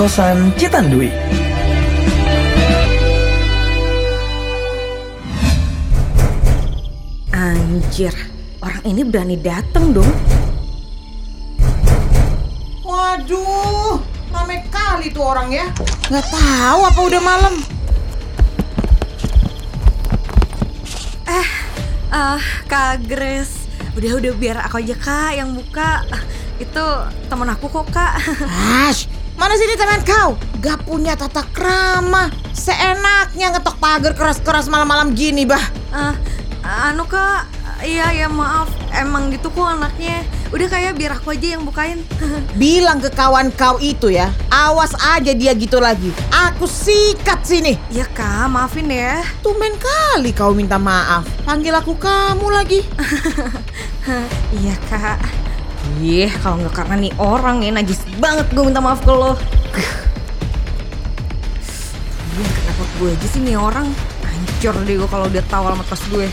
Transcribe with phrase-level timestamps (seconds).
[0.00, 1.12] Kosan Citandui.
[7.36, 8.08] Anjir,
[8.64, 10.08] orang ini berani dateng dong.
[12.80, 14.00] Waduh,
[14.32, 15.68] rame kali tuh orang ya.
[16.08, 17.54] Nggak tahu apa udah malam.
[22.08, 23.68] Ah, Kak Grace.
[24.00, 26.08] Udah, udah biar aku aja Kak yang buka.
[26.56, 28.16] Itu temen aku kok Kak.
[28.88, 29.04] Ash,
[29.40, 30.36] mana sini teman kau?
[30.60, 32.28] Gak punya tata krama.
[32.52, 35.64] Seenaknya ngetok pagar keras-keras malam-malam gini, bah.
[35.88, 36.12] Ah,
[36.92, 37.48] anu Kak,
[37.80, 38.68] iya ya maaf.
[38.92, 40.20] Emang gitu kok anaknya.
[40.52, 42.04] Udah kayak biar aku aja yang bukain.
[42.60, 46.12] Bilang ke kawan kau itu ya, awas aja dia gitu lagi.
[46.28, 47.80] Aku sikat sini.
[47.88, 49.24] ya Kak, maafin ya.
[49.40, 51.24] Tumen kali kau minta maaf.
[51.48, 52.84] Panggil aku kamu lagi.
[54.50, 55.49] Iya Kak.
[56.00, 59.36] Ih, kalau nggak karena nih orang ya najis banget gue minta maaf ke lo.
[62.40, 63.88] Ih, kenapa gue aja sih nih orang?
[64.24, 66.26] Hancur deh gue kalau udah tahu alamat kos gue.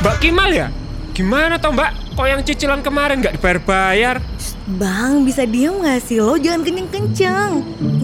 [0.00, 0.66] Mbak Kimal ya?
[1.12, 1.92] Gimana toh mbak?
[2.16, 4.22] Kok yang cicilan kemarin nggak dibayar-bayar?
[4.78, 6.38] Bang, bisa diam gak sih lo?
[6.38, 7.50] Jangan kenceng-kenceng.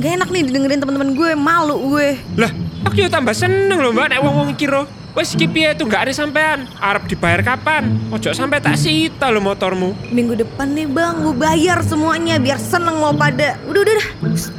[0.02, 2.19] Gak enak nih didengerin teman-teman gue, malu gue.
[2.36, 2.50] Lah,
[2.82, 4.84] aku ya tambah seneng loh mbak nek wong-wong kira.
[5.17, 6.69] Wes iki piye tuh nggak ada sampean.
[6.77, 7.89] Arab dibayar kapan?
[8.12, 9.97] Ojo sampai tak sita lo motormu.
[10.12, 13.56] Minggu depan nih bang, gue bayar semuanya biar seneng lo pada.
[13.64, 14.09] Udah, udah, udah.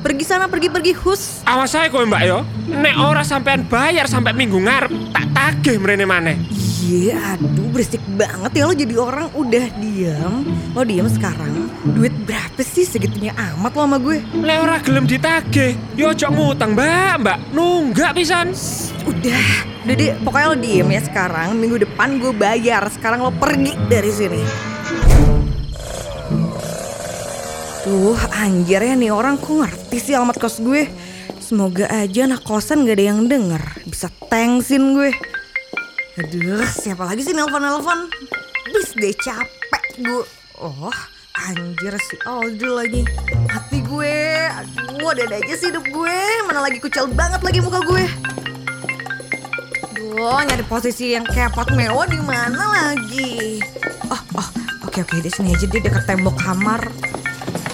[0.02, 1.46] Pergi sana, pergi, pergi, hus.
[1.46, 2.42] Awas saya kowe mbak yo.
[2.74, 6.42] Nek ora sampean bayar sampai minggu ngarep, tak tagih mrene maneh.
[6.78, 10.46] Iya, aduh berisik banget ya lo jadi orang udah diam.
[10.78, 11.74] Lo diam sekarang.
[11.82, 14.22] Duit berapa sih segitunya amat lo sama gue?
[14.46, 17.38] Lek ora gelem ditagih, yo ojo ngutang mbak, mbak.
[17.50, 18.54] Nunggak pisan.
[19.10, 19.48] Udah,
[19.90, 20.14] udah deh.
[20.22, 21.58] Pokoknya lo diem ya sekarang.
[21.58, 22.86] Minggu depan gue bayar.
[22.94, 24.42] Sekarang lo pergi dari sini.
[27.82, 30.86] Tuh, anjir ya nih orang kok ngerti sih alamat kos gue.
[31.42, 33.64] Semoga aja anak kosan gak ada yang denger.
[33.88, 35.16] Bisa thanksin gue.
[36.18, 38.10] Aduh, siapa lagi sih nelpon-nelpon?
[38.74, 40.26] Bis deh capek gue.
[40.58, 40.90] Oh,
[41.38, 43.06] anjir si Aldo lagi.
[43.46, 44.18] Hati gue.
[44.50, 46.18] Aduh, ada aja sih hidup gue.
[46.50, 48.10] Mana lagi kucel banget lagi muka gue.
[49.94, 53.62] Duh, nyari posisi yang kepot mewah di mana lagi?
[54.10, 54.48] Oh, oh,
[54.90, 56.82] oke oke di sini aja deh dekat tembok kamar.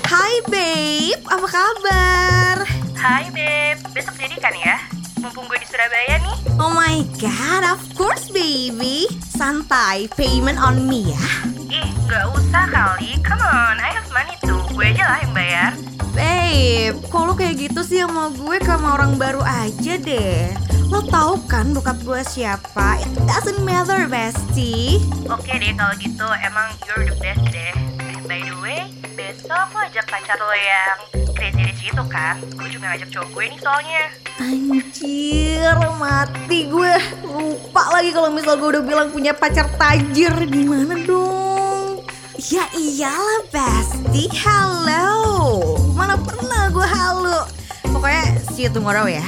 [0.04, 2.58] Hai babe, apa kabar?
[3.00, 4.84] Hai Beb, besok jadi kan ya?
[5.24, 6.38] Mumpung gue Surabaya nih.
[6.62, 9.10] Oh my god, of course baby.
[9.34, 11.26] Santai, payment on me ya.
[11.66, 13.18] Ih, gak usah kali.
[13.26, 14.62] Come on, I have money tuh.
[14.78, 15.74] Gue aja lah yang bayar.
[16.14, 20.54] Babe, kok lo kayak gitu sih sama gue sama orang baru aja deh.
[20.94, 23.02] Lo tahu kan bokap gue siapa?
[23.02, 25.02] It doesn't matter, bestie.
[25.26, 27.74] Oke deh kalau gitu, emang you're the best deh.
[27.74, 30.98] Eh, By the way, besok lo ajak pacar lo yang
[31.34, 32.38] crazy rich itu kan?
[32.62, 34.06] Gue juga ngajak cowok gue nih soalnya.
[34.42, 36.94] Anjir, mati gue.
[37.22, 40.34] Lupa lagi kalau misal gue udah bilang punya pacar tajir.
[40.50, 42.02] Gimana dong?
[42.42, 44.26] Ya iyalah, Besti.
[44.42, 45.78] Halo.
[45.94, 47.46] Mana pernah gue halo.
[47.94, 49.22] Pokoknya see you tomorrow ya.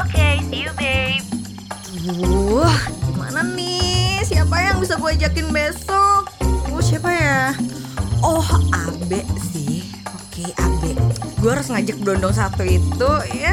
[0.00, 1.26] Oke, see you babe.
[2.06, 2.70] Duh,
[3.10, 4.22] gimana nih?
[4.22, 6.30] Siapa yang bisa gue ajakin besok?
[6.70, 7.58] Oh, siapa ya?
[8.22, 9.82] Oh, Abe sih.
[10.14, 10.94] Oke, Abe.
[11.42, 13.10] Gue harus ngajak Brondong satu itu.
[13.34, 13.52] Ya,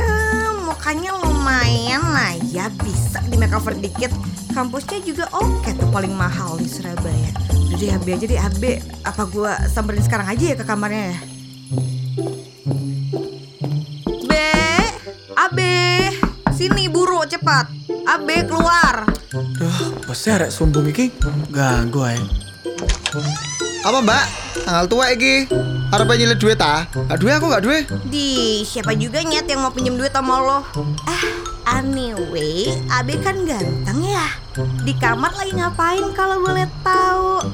[0.81, 2.65] mukanya lumayan lah ya.
[2.81, 4.09] Bisa di makeover dikit.
[4.49, 7.29] Kampusnya juga oke tuh paling mahal di Surabaya.
[7.77, 8.81] Deh, Abe aja deh, Abe.
[9.05, 11.19] Apa gue samperin sekarang aja ya ke kamarnya ya?
[14.25, 14.49] Be,
[15.37, 16.09] Abe,
[16.49, 17.69] sini buru cepat.
[18.09, 19.05] Abe keluar.
[19.29, 21.13] Duh, bosnya rek sombong iki
[21.53, 22.17] ganggu ae.
[23.81, 24.25] Apa mbak?
[24.61, 25.49] Tanggal tua iki
[25.89, 26.85] Harap nyilih duit ah?
[26.85, 27.83] Gak duit aku gak duit
[28.13, 30.59] Di siapa juga nyet yang mau pinjem duit sama lo?
[31.09, 31.23] Ah,
[31.81, 34.27] anyway, Abe kan ganteng ya.
[34.85, 37.49] Di kamar lagi ngapain kalau boleh tahu?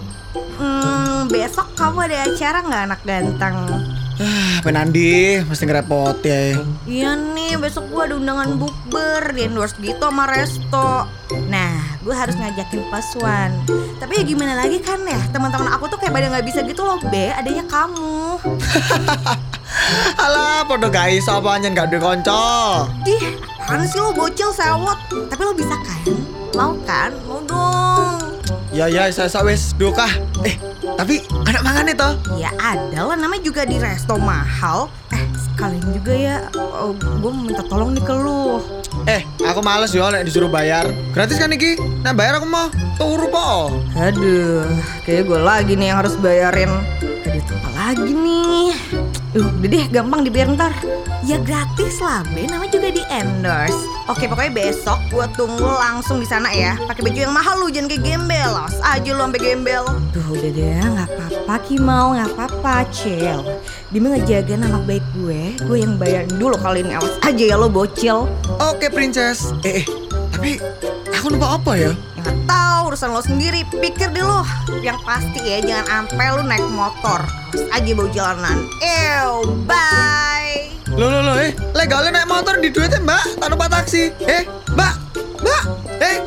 [0.59, 3.57] Hmm, besok kamu ada acara nggak anak ganteng?
[4.17, 6.57] Ah, penandi mesti ngerepot ya
[6.89, 11.05] Iya nih, besok gua ada undangan bukber di endorse gitu sama resto.
[11.47, 13.51] Nah, gue harus ngajakin Paswan.
[13.99, 16.95] Tapi ya gimana lagi kan ya, teman-teman aku tuh kayak pada nggak bisa gitu loh,
[17.11, 17.35] Be.
[17.35, 18.39] Adanya kamu.
[20.23, 24.95] Alah, podo guys, apa anjen gak duit konco Dih, apaan sih lo bocil sewot?
[25.27, 25.99] Tapi lo bisa kan?
[26.55, 27.11] Mau kan?
[27.27, 28.39] Mau dong.
[28.71, 30.07] Ya ya, saya saya wes duka
[30.47, 30.55] Eh,
[30.95, 32.09] tapi anak mangan itu
[32.39, 34.87] Ya ada lah, namanya juga di resto mahal.
[35.11, 35.26] Eh,
[35.57, 38.61] sekalian juga ya, oh, gue minta tolong nih ke lu.
[39.09, 40.85] Eh, aku males yo nek disuruh bayar
[41.17, 41.81] Gratis kan iki?
[42.05, 44.69] Nah bayar aku mau Turu po Aduh,
[45.01, 46.69] kayak gue lagi nih yang harus bayarin.
[47.01, 48.69] Ke duit apa lagi nih?
[49.33, 50.73] Uh, udah deh, gampang dibayar ntar.
[51.25, 52.45] Ya gratis lah, Be.
[52.45, 53.81] Namanya juga di endorse.
[54.07, 56.79] Oke, pokoknya besok gua tunggu langsung di sana ya.
[56.87, 58.49] Pakai baju yang mahal lu, jangan kayak gembel.
[58.55, 59.83] Los aja lu sampai gembel.
[60.15, 63.43] Tuh, udah deh, nggak apa-apa Kimal, nggak apa-apa, chill.
[63.91, 66.95] Demi ngejaga nama baik gue, gue yang bayarin dulu kali ini.
[66.95, 68.31] Awas aja ya lo bocil.
[68.63, 69.51] Oke, princess.
[69.67, 69.85] Eh, eh,
[70.31, 70.55] tapi
[71.11, 71.91] aku lupa apa ya?
[72.15, 73.67] Ya nggak tahu urusan lo sendiri.
[73.67, 74.47] Pikir deh lo.
[74.79, 77.27] Yang pasti ya jangan sampai lo naik motor.
[77.27, 78.57] Awas aja bau jalanan.
[78.79, 80.76] Ew, bye.
[80.97, 81.53] Loh, loh, loh, eh.
[81.77, 83.37] Legalnya naik motor di duitnya, mbak.
[83.37, 84.09] Tak lupa taksi.
[84.25, 84.97] Eh, mbak.
[85.45, 85.63] Mbak.
[86.01, 86.17] Eh.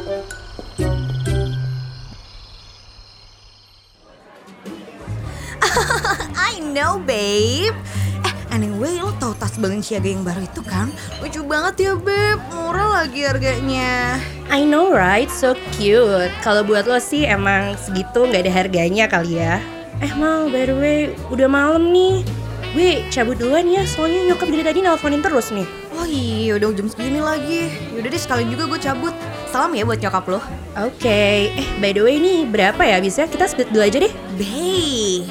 [6.54, 7.74] I know, babe.
[8.22, 10.94] Eh, anyway, lo tau tas Balenciaga yang baru itu kan?
[11.18, 12.38] Lucu banget ya, babe.
[12.54, 14.22] Murah lagi harganya.
[14.54, 16.30] I know right, so cute.
[16.46, 19.58] Kalau buat lo sih emang segitu nggak ada harganya kali ya.
[19.98, 22.22] Eh Mal, by the way, udah malam nih.
[22.70, 25.66] Gue cabut duluan ya, soalnya nyokap dari tadi nelfonin terus nih.
[25.98, 27.66] Oh iya, udah jam segini lagi.
[27.90, 29.14] Yaudah deh, sekalian juga gue cabut.
[29.50, 30.38] Salam ya buat nyokap lo.
[30.78, 33.02] Oke, eh by the way nih berapa ya?
[33.02, 34.12] Bisa kita split dulu aja deh.
[34.38, 35.26] Babe,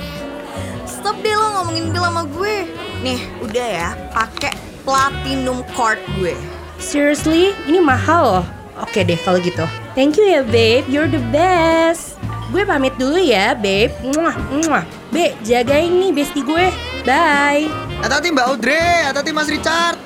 [0.83, 2.67] stop deh lo ngomongin bil sama gue.
[2.99, 4.51] Nih, udah ya, pakai
[4.83, 6.35] platinum card gue.
[6.75, 8.47] Seriously, ini mahal loh.
[8.83, 9.63] Oke deh kalau gitu.
[9.95, 12.19] Thank you ya babe, you're the best.
[12.51, 13.95] Gue pamit dulu ya babe.
[14.03, 14.83] Muah, muah.
[15.15, 16.67] Be, jagain nih bestie gue.
[17.07, 17.71] Bye.
[18.03, 19.97] Hati-hati Mbak Audrey, hati-hati Mas Richard.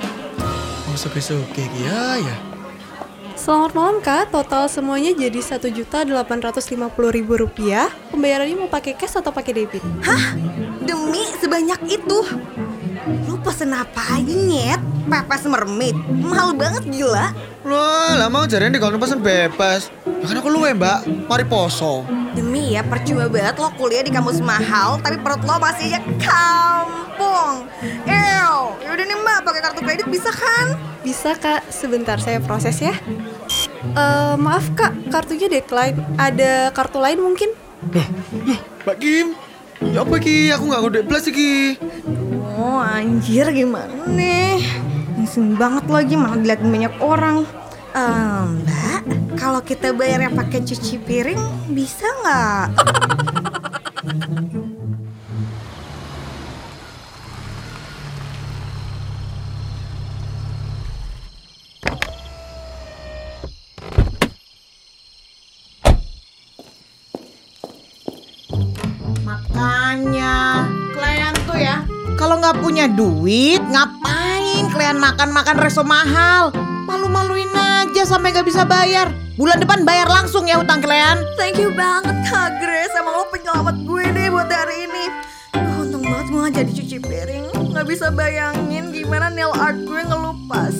[0.90, 2.36] Oh, suke-suke ya, ya.
[3.34, 7.90] Selamat malam kak, total semuanya jadi satu juta delapan ratus lima puluh ribu rupiah.
[8.14, 9.82] Pembayarannya mau pakai cash atau pakai debit?
[10.80, 12.18] Demi sebanyak itu.
[13.28, 14.80] Lu pesen apa aja nyet?
[15.04, 15.96] Pepes mermaid.
[16.08, 17.36] Mahal banget gila.
[17.64, 19.92] Wah, lah mau jadinya di kalau pesen bebas.
[20.04, 21.28] Ya kan aku luwe, Mbak.
[21.28, 22.04] Mari poso.
[22.34, 27.70] Demi ya, percuma banget lo kuliah di kampus mahal, tapi perut lo masih aja kampung.
[28.10, 30.74] Ew, yaudah nih mbak, pakai kartu kredit bisa kan?
[31.06, 32.90] Bisa kak, sebentar saya proses ya.
[33.94, 35.94] Eh maaf kak, kartunya decline.
[36.18, 37.54] Ada kartu lain mungkin?
[38.82, 39.38] Mbak Kim.
[39.94, 40.50] Ya apa ki?
[40.58, 41.78] Aku nggak ngode plus iki.
[42.54, 44.62] Oh anjir gimana nih?
[45.18, 47.42] Ngising banget lagi, malah diliatin banyak orang.
[47.98, 49.02] Ehm, mbak,
[49.34, 51.42] kalau kita bayarnya pakai cuci piring,
[51.74, 52.66] bisa nggak?
[69.24, 70.53] Makanya, ya,
[72.24, 76.48] kalau nggak punya duit, ngapain kalian makan-makan resto mahal?
[76.88, 79.12] Malu-maluin aja sampai nggak bisa bayar.
[79.36, 81.20] Bulan depan bayar langsung ya utang kalian.
[81.36, 85.04] Thank you banget Kak Grace, emang lo penyelamat gue deh buat hari ini.
[85.52, 87.44] Duh, untung banget gue jadi cuci piring.
[87.76, 90.72] Nggak bisa bayangin gimana nail art gue ngelupas.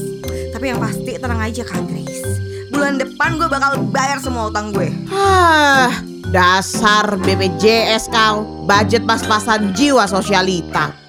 [0.49, 2.41] Tapi yang pasti tenang aja Kak Grace.
[2.73, 4.89] Bulan depan gue bakal bayar semua utang gue.
[5.13, 5.93] Hah,
[6.33, 11.04] dasar BPJS kau, budget pas-pasan jiwa sosialita.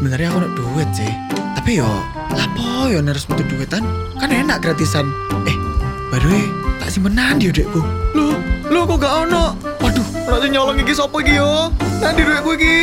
[0.00, 1.12] Sebenarnya aku nak duit sih.
[1.60, 1.92] Tapi yo,
[2.32, 3.84] lapo yo harus butuh duitan?
[4.16, 5.04] Kan enak gratisan.
[5.44, 5.52] Eh,
[6.08, 6.48] by the way,
[6.80, 7.84] tak simpenan di udekku.
[8.16, 8.32] Lu,
[8.72, 9.52] lu kok gak ono?
[9.76, 11.68] Waduh, rasa nyolong iki sopo iki yo?
[12.00, 12.76] Nanti duitku iki.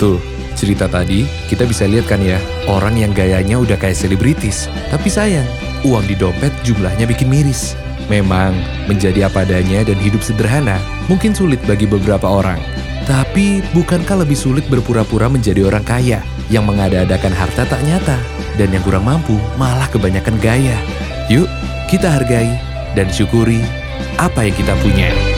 [0.00, 0.16] Tuh,
[0.56, 2.40] cerita tadi kita bisa lihat kan ya,
[2.72, 4.64] orang yang gayanya udah kayak selebritis.
[4.88, 5.44] Tapi sayang,
[5.84, 7.76] uang di dompet jumlahnya bikin miris.
[8.08, 8.56] Memang,
[8.88, 12.56] menjadi apa adanya dan hidup sederhana mungkin sulit bagi beberapa orang.
[13.02, 18.18] Tapi, bukankah lebih sulit berpura-pura menjadi orang kaya yang mengada-adakan harta tak nyata
[18.54, 20.78] dan yang kurang mampu malah kebanyakan gaya?
[21.26, 21.50] Yuk,
[21.90, 22.46] kita hargai
[22.94, 23.62] dan syukuri
[24.20, 25.31] apa yang kita punya.